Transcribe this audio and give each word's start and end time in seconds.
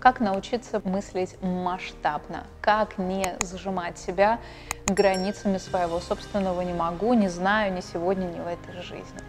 как 0.00 0.20
научиться 0.20 0.80
мыслить 0.84 1.40
масштабно, 1.42 2.44
как 2.60 2.98
не 2.98 3.36
зажимать 3.40 3.98
себя 3.98 4.38
границами 4.86 5.58
своего 5.58 6.00
собственного 6.00 6.60
«не 6.62 6.72
могу», 6.72 7.14
«не 7.14 7.28
знаю», 7.28 7.72
«не 7.72 7.82
сегодня», 7.82 8.26
«не 8.26 8.40
в 8.40 8.46
этой 8.46 8.80
жизни». 8.82 9.20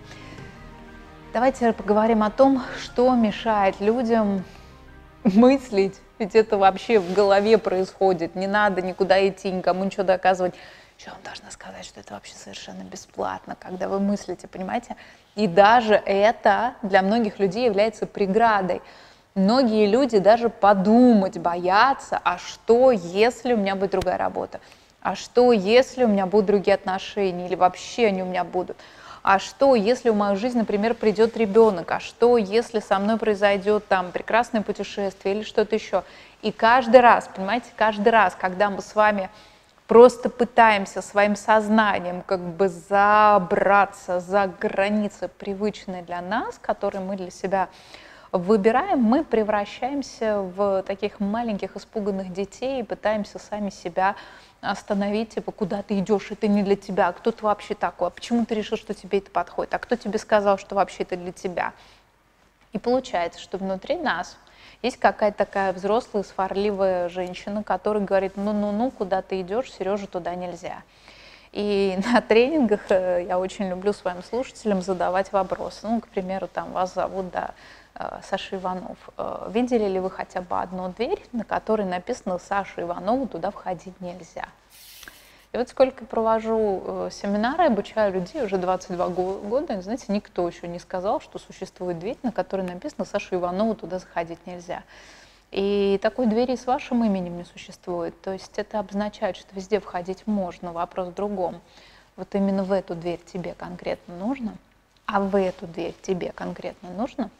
Давайте 1.34 1.74
поговорим 1.74 2.24
о 2.24 2.32
том, 2.32 2.63
что 2.82 3.13
мешает 3.13 3.79
людям 3.79 4.44
мыслить, 5.24 6.00
ведь 6.18 6.36
это 6.36 6.58
вообще 6.58 6.99
в 6.99 7.13
голове 7.13 7.58
происходит, 7.58 8.36
не 8.36 8.47
надо 8.47 8.81
никуда 8.81 9.28
идти, 9.28 9.51
никому 9.51 9.83
ничего 9.86 10.04
доказывать. 10.04 10.56
Еще 10.97 11.12
вам 11.12 11.20
должна 11.24 11.49
сказать, 11.51 11.86
что 11.86 11.99
это 11.99 12.13
вообще 12.13 12.33
совершенно 12.33 12.83
бесплатно, 12.83 13.56
когда 13.58 13.88
вы 13.88 13.99
мыслите, 13.99 14.47
понимаете? 14.47 14.96
И 15.36 15.47
даже 15.47 15.94
это 15.94 16.73
для 16.81 17.02
многих 17.02 17.40
людей 17.40 17.66
является 17.66 18.05
преградой. 18.05 18.81
Многие 19.40 19.88
люди 19.88 20.20
даже 20.20 20.49
подумать 20.49 21.38
боятся, 21.38 22.20
а 22.26 22.38
что, 22.38 22.91
если 22.91 23.53
у 23.53 23.57
меня 23.57 23.75
будет 23.75 23.91
другая 23.91 24.17
работа? 24.17 24.59
А 25.02 25.15
что, 25.15 25.53
если 25.53 26.03
у 26.03 26.09
меня 26.09 26.25
будут 26.25 26.48
другие 26.48 26.75
отношения? 26.75 27.48
Или 27.48 27.55
вообще 27.55 28.07
они 28.07 28.21
у 28.21 28.25
меня 28.25 28.43
будут? 28.43 28.75
А 29.23 29.39
что, 29.39 29.75
если 29.75 30.09
в 30.09 30.15
мою 30.17 30.35
жизнь, 30.35 30.57
например, 30.57 30.93
придет 30.93 31.38
ребенок? 31.38 31.89
А 31.89 32.02
что, 32.02 32.38
если 32.38 32.81
со 32.81 32.99
мной 32.99 33.15
произойдет 33.15 33.88
там 33.88 34.12
прекрасное 34.12 34.62
путешествие 34.62 35.35
или 35.35 35.43
что-то 35.43 35.73
еще? 35.73 36.03
И 36.41 36.51
каждый 36.51 36.99
раз, 36.99 37.29
понимаете, 37.34 37.67
каждый 37.77 38.09
раз, 38.09 38.35
когда 38.37 38.70
мы 38.70 38.81
с 38.81 38.93
вами 38.93 39.29
просто 39.87 40.29
пытаемся 40.29 41.01
своим 41.01 41.37
сознанием 41.37 42.23
как 42.23 42.41
бы 42.41 42.67
забраться 42.67 44.20
за 44.20 44.51
границы 44.59 45.29
привычные 45.29 46.01
для 46.01 46.20
нас, 46.20 46.59
которые 46.62 47.01
мы 47.01 47.15
для 47.15 47.31
себя 47.31 47.70
выбираем, 48.31 48.99
мы 48.99 49.23
превращаемся 49.23 50.41
в 50.41 50.83
таких 50.83 51.20
маленьких 51.20 51.75
испуганных 51.75 52.31
детей 52.31 52.81
и 52.81 52.83
пытаемся 52.83 53.39
сами 53.39 53.70
себя 53.70 54.15
остановить, 54.62 55.35
типа, 55.35 55.51
куда 55.51 55.81
ты 55.81 55.99
идешь, 55.99 56.31
это 56.31 56.48
не 56.48 56.63
для 56.63 56.76
тебя, 56.76 57.07
а 57.07 57.13
кто 57.13 57.31
ты 57.31 57.43
вообще 57.43 57.76
такой, 57.76 58.07
а 58.07 58.12
почему 58.12 58.45
ты 58.45 58.55
решил, 58.55 58.77
что 58.77 58.93
тебе 58.93 59.20
это 59.20 59.31
подходит, 59.31 59.73
а 59.73 59.79
кто 59.79 59.95
тебе 59.95 60.20
сказал, 60.20 60.57
что 60.57 60.76
вообще 60.76 61.04
это 61.04 61.15
для 61.15 61.31
тебя. 61.31 61.73
И 62.73 62.77
получается, 62.77 63.39
что 63.39 63.57
внутри 63.57 63.95
нас 63.95 64.38
есть 64.82 64.98
какая-то 64.98 65.38
такая 65.38 65.73
взрослая, 65.73 66.23
сварливая 66.23 67.09
женщина, 67.09 67.64
которая 67.64 68.04
говорит, 68.04 68.34
ну-ну-ну, 68.36 68.92
куда 68.92 69.22
ты 69.22 69.42
идешь, 69.42 69.72
Сережа, 69.72 70.08
туда 70.08 70.36
нельзя. 70.36 70.84
И 71.52 72.00
на 72.14 72.22
тренингах 72.22 72.81
э, 72.89 73.25
я 73.28 73.39
очень 73.39 73.69
люблю 73.69 73.94
своим 73.94 74.23
слушателям 74.23 74.81
задавать 74.81 75.31
вопросы. 75.31 75.80
Ну, 75.83 76.02
к 76.02 76.08
примеру, 76.08 76.47
там 76.47 76.72
вас 76.72 76.94
зовут, 76.94 77.31
да, 77.31 77.52
э, 77.95 78.19
Саша 78.23 78.58
Иванов. 78.58 78.97
Э, 79.17 79.50
видели 79.52 79.86
ли 79.88 80.00
вы 80.00 80.09
хотя 80.09 80.42
бы 80.42 80.59
одну 80.59 80.89
дверь, 80.89 81.23
на 81.31 81.44
которой 81.44 81.86
написано 81.86 82.38
Саша 82.38 82.81
Иванову, 82.81 83.27
туда 83.27 83.52
входить 83.52 84.00
нельзя? 84.02 84.47
И 85.52 85.58
вот 85.58 85.67
сколько 85.67 86.05
провожу 86.05 87.09
семинары, 87.09 87.66
обучаю 87.66 88.14
людей, 88.14 88.44
уже 88.44 88.59
22 88.59 89.08
года, 89.08 89.81
знаете, 89.81 90.05
никто 90.09 90.47
еще 90.47 90.67
не 90.67 90.77
сказал, 90.77 91.20
что 91.20 91.39
существует 91.39 91.97
дверь, 91.97 92.17
на 92.22 92.31
которой 92.31 92.61
написано 92.61 93.03
«Саша 93.03 93.36
Иванова, 93.36 93.73
туда 93.73 93.97
заходить 93.97 94.45
нельзя». 94.45 94.83
И 95.52 96.00
такой 96.02 96.28
двери 96.28 96.55
с 96.55 96.66
вашим 96.66 97.03
именем 97.03 97.38
не 97.38 97.44
существует. 97.44 98.19
То 98.22 98.33
есть 98.33 98.58
это 98.58 98.80
обозначает, 98.80 99.36
что 99.36 99.47
везде 99.55 99.80
входить 99.80 100.28
можно. 100.28 100.72
Вопрос 100.72 101.09
в 101.09 101.14
другом. 101.14 101.59
Вот 102.16 102.33
именно 102.36 102.64
в 102.64 102.72
эту 102.72 102.95
дверь 102.95 103.19
тебе 103.25 103.53
конкретно 103.53 104.16
нужно, 104.16 104.55
а 105.05 105.22
в 105.22 105.36
эту 105.36 105.67
дверь 105.67 105.95
тебе 106.02 106.31
конкретно 106.31 106.89
нужно– 106.89 107.30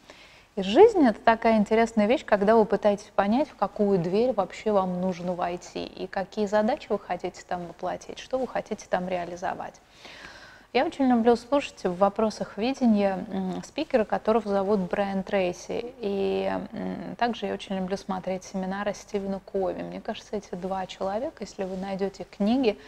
и 0.56 0.62
жизнь 0.62 1.06
это 1.06 1.20
такая 1.20 1.58
интересная 1.58 2.06
вещь, 2.06 2.24
когда 2.24 2.56
вы 2.56 2.64
пытаетесь 2.64 3.10
понять, 3.14 3.48
в 3.48 3.54
какую 3.54 3.98
дверь 3.98 4.32
вообще 4.32 4.72
вам 4.72 5.00
нужно 5.00 5.32
войти, 5.32 5.84
и 5.84 6.08
какие 6.08 6.46
задачи 6.46 6.86
вы 6.88 6.98
хотите 6.98 7.42
там 7.46 7.66
воплотить, 7.66 8.18
что 8.18 8.36
вы 8.36 8.48
хотите 8.48 8.84
там 8.90 9.08
реализовать. 9.08 9.80
Я 10.72 10.86
очень 10.86 11.06
люблю 11.06 11.34
слушать 11.34 11.82
в 11.82 11.96
вопросах 11.96 12.56
видения 12.56 13.26
спикера, 13.66 14.04
которого 14.04 14.48
зовут 14.48 14.78
Брайан 14.78 15.24
Трейси. 15.24 15.94
И 15.98 16.48
также 17.18 17.46
я 17.46 17.54
очень 17.54 17.74
люблю 17.74 17.96
смотреть 17.96 18.44
семинары 18.44 18.94
Стивена 18.94 19.40
Кови. 19.40 19.82
Мне 19.82 20.00
кажется, 20.00 20.36
эти 20.36 20.54
два 20.54 20.86
человека, 20.86 21.38
если 21.40 21.64
вы 21.64 21.76
найдете 21.76 22.22
книги, 22.22 22.78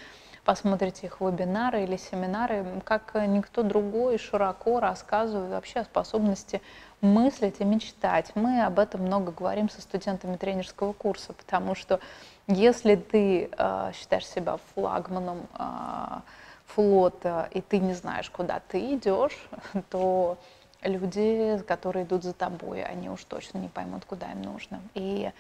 посмотрите 0.45 1.09
их 1.09 1.21
вебинары 1.21 1.83
или 1.83 1.97
семинары, 1.97 2.65
как 2.85 3.17
никто 3.27 3.65
другой 3.65 4.17
широко 4.17 4.79
рассказывает 4.79 5.51
вообще 5.51 5.81
о 5.81 5.85
способности 5.85 6.63
мыслить 7.01 7.57
и 7.59 7.65
мечтать. 7.65 8.31
Мы 8.37 8.63
об 8.63 8.79
этом 8.79 9.01
много 9.03 9.33
говорим 9.33 9.69
со 9.69 9.81
студентами 9.81 10.37
тренерского 10.37 10.93
курса, 10.93 11.33
потому 11.33 11.75
что 11.75 11.99
если 12.47 12.95
ты 12.95 13.51
э, 13.51 13.91
считаешь 13.93 14.29
себя 14.29 14.59
флагманом 14.73 15.49
э, 15.59 16.21
флота, 16.67 17.49
и 17.53 17.61
ты 17.61 17.79
не 17.79 17.95
знаешь, 17.95 18.31
куда 18.31 18.61
ты 18.61 18.95
идешь, 18.95 19.37
то 19.91 20.39
люди, 20.83 21.63
которые 21.67 22.05
идут 22.05 22.23
за 22.23 22.33
тобой, 22.33 22.83
они 22.83 23.11
уж 23.11 23.25
точно 23.25 23.59
не 23.59 23.69
поймут, 23.69 24.05
куда 24.05 24.33
им 24.33 24.43
нужно. 24.43 24.81
И 24.95 25.33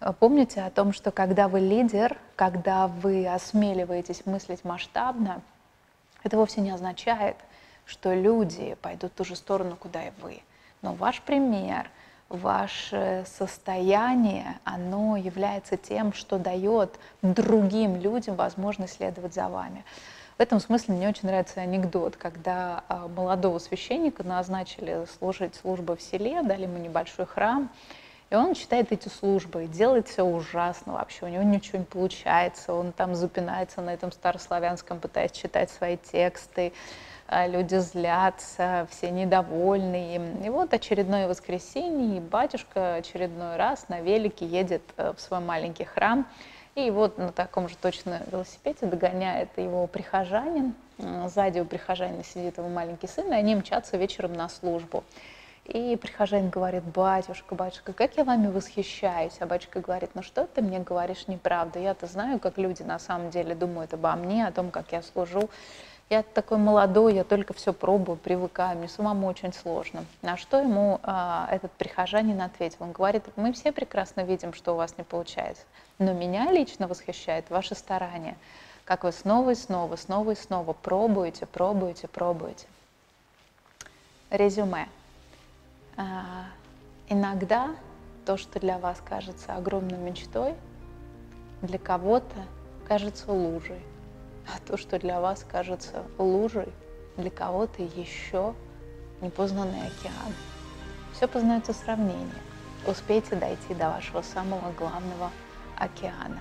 э, 0.00 0.12
помните 0.18 0.62
о 0.62 0.70
том, 0.70 0.92
что 0.92 1.10
когда 1.10 1.48
вы 1.48 1.60
лидер, 1.60 2.18
когда 2.36 2.86
вы 2.86 3.26
осмеливаетесь 3.26 4.26
мыслить 4.26 4.64
масштабно, 4.64 5.42
это 6.22 6.36
вовсе 6.36 6.60
не 6.60 6.70
означает, 6.70 7.36
что 7.84 8.14
люди 8.14 8.76
пойдут 8.80 9.12
в 9.12 9.16
ту 9.16 9.24
же 9.24 9.36
сторону, 9.36 9.76
куда 9.76 10.06
и 10.06 10.12
вы. 10.20 10.42
Но 10.82 10.94
ваш 10.94 11.20
пример, 11.22 11.90
ваше 12.28 13.24
состояние, 13.26 14.58
оно 14.64 15.16
является 15.16 15.76
тем, 15.76 16.12
что 16.12 16.38
дает 16.38 16.98
другим 17.22 17.96
людям 17.96 18.36
возможность 18.36 18.94
следовать 18.94 19.34
за 19.34 19.48
вами. 19.48 19.84
В 20.38 20.40
этом 20.40 20.60
смысле 20.60 20.94
мне 20.94 21.08
очень 21.08 21.28
нравится 21.28 21.60
анекдот, 21.60 22.16
когда 22.16 22.84
а, 22.88 23.06
молодого 23.08 23.58
священника 23.58 24.24
назначили 24.24 25.06
служить 25.18 25.54
службы 25.54 25.96
в 25.96 26.02
селе, 26.02 26.42
дали 26.42 26.62
ему 26.62 26.78
небольшой 26.78 27.26
храм, 27.26 27.70
и 28.30 28.34
он 28.34 28.54
читает 28.54 28.92
эти 28.92 29.08
службы 29.08 29.64
и 29.64 29.68
делает 29.68 30.08
все 30.08 30.24
ужасно 30.24 30.94
вообще, 30.94 31.26
у 31.26 31.28
него 31.28 31.42
ничего 31.42 31.78
не 31.78 31.84
получается, 31.84 32.72
он 32.72 32.92
там 32.92 33.14
запинается 33.14 33.82
на 33.82 33.92
этом 33.92 34.10
старославянском, 34.10 35.00
пытаясь 35.00 35.32
читать 35.32 35.70
свои 35.70 35.98
тексты, 35.98 36.72
а, 37.28 37.46
люди 37.46 37.76
злятся, 37.76 38.86
все 38.90 39.10
недовольны. 39.10 40.40
И 40.44 40.48
вот 40.48 40.72
очередное 40.74 41.28
воскресенье, 41.28 42.18
и 42.18 42.20
батюшка 42.20 42.96
очередной 42.96 43.56
раз 43.56 43.88
на 43.88 44.00
велике 44.00 44.46
едет 44.46 44.82
э, 44.96 45.12
в 45.16 45.20
свой 45.20 45.40
маленький 45.40 45.84
храм, 45.84 46.26
и 46.74 46.90
вот 46.90 47.18
на 47.18 47.32
таком 47.32 47.68
же 47.68 47.76
точно 47.76 48.22
велосипеде 48.30 48.86
догоняет 48.86 49.50
его 49.56 49.86
прихожанин. 49.86 50.74
Сзади 50.98 51.60
у 51.60 51.64
прихожанина 51.64 52.24
сидит 52.24 52.58
его 52.58 52.68
маленький 52.68 53.08
сын, 53.08 53.30
и 53.32 53.36
они 53.36 53.54
мчатся 53.54 53.96
вечером 53.96 54.32
на 54.32 54.48
службу. 54.48 55.04
И 55.64 55.96
прихожанин 55.96 56.50
говорит, 56.50 56.82
батюшка, 56.82 57.54
батюшка, 57.54 57.92
как 57.92 58.16
я 58.16 58.24
вами 58.24 58.48
восхищаюсь. 58.48 59.36
А 59.38 59.46
батюшка 59.46 59.80
говорит, 59.80 60.10
ну 60.14 60.22
что 60.22 60.46
ты 60.46 60.60
мне 60.60 60.80
говоришь 60.80 61.28
неправда? 61.28 61.78
Я-то 61.78 62.06
знаю, 62.06 62.40
как 62.40 62.58
люди 62.58 62.82
на 62.82 62.98
самом 62.98 63.30
деле 63.30 63.54
думают 63.54 63.94
обо 63.94 64.12
мне, 64.16 64.46
о 64.46 64.52
том, 64.52 64.70
как 64.70 64.90
я 64.92 65.02
служу. 65.02 65.50
Я 66.12 66.22
такой 66.22 66.58
молодой, 66.58 67.14
я 67.14 67.24
только 67.24 67.54
все 67.54 67.72
пробую, 67.72 68.18
привыкаю, 68.18 68.76
мне 68.76 68.86
самому 68.86 69.26
очень 69.28 69.50
сложно. 69.54 70.04
На 70.20 70.36
что 70.36 70.60
ему 70.60 71.00
а, 71.02 71.48
этот 71.50 71.72
прихожанин 71.72 72.38
ответил? 72.42 72.76
Он 72.80 72.92
говорит, 72.92 73.24
мы 73.36 73.54
все 73.54 73.72
прекрасно 73.72 74.20
видим, 74.20 74.52
что 74.52 74.74
у 74.74 74.76
вас 74.76 74.98
не 74.98 75.04
получается, 75.04 75.62
но 75.98 76.12
меня 76.12 76.52
лично 76.52 76.86
восхищает 76.86 77.48
ваше 77.48 77.74
старание, 77.74 78.36
как 78.84 79.04
вы 79.04 79.12
снова 79.12 79.52
и 79.52 79.54
снова, 79.54 79.96
снова 79.96 80.32
и 80.32 80.34
снова 80.34 80.74
пробуете, 80.74 81.46
пробуете, 81.46 82.08
пробуете. 82.08 82.66
Резюме. 84.28 84.88
А, 85.96 86.44
иногда 87.08 87.70
то, 88.26 88.36
что 88.36 88.60
для 88.60 88.76
вас 88.76 88.98
кажется 89.02 89.54
огромной 89.54 89.96
мечтой, 89.96 90.56
для 91.62 91.78
кого-то 91.78 92.36
кажется 92.86 93.32
лужей 93.32 93.80
а 94.46 94.58
то, 94.66 94.76
что 94.76 94.98
для 94.98 95.20
вас 95.20 95.44
кажется 95.50 96.04
лужей, 96.18 96.68
для 97.16 97.30
кого-то 97.30 97.82
еще 97.82 98.54
непознанный 99.20 99.86
океан. 99.86 100.32
Все 101.14 101.28
познается 101.28 101.72
сравнением. 101.72 102.30
Успейте 102.86 103.36
дойти 103.36 103.74
до 103.74 103.90
вашего 103.90 104.22
самого 104.22 104.72
главного 104.72 105.30
океана. 105.76 106.40